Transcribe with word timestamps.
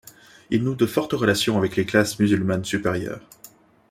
Il 0.49 0.63
noue 0.63 0.73
de 0.73 0.87
fortes 0.87 1.13
relations 1.13 1.59
avec 1.59 1.75
les 1.75 1.85
classes 1.85 2.17
musulmanes 2.17 2.65
supérieures. 2.65 3.21